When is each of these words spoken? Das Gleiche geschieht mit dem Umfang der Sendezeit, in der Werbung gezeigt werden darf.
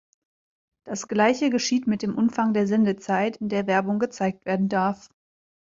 Das 0.83 1.07
Gleiche 1.07 1.51
geschieht 1.51 1.85
mit 1.85 2.01
dem 2.01 2.15
Umfang 2.17 2.55
der 2.55 2.65
Sendezeit, 2.65 3.37
in 3.37 3.49
der 3.49 3.67
Werbung 3.67 3.99
gezeigt 3.99 4.45
werden 4.47 4.67
darf. 4.67 5.09